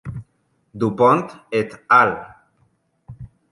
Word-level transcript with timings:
Dupont 0.73 1.27
et 1.51 1.69
al. 1.87 2.15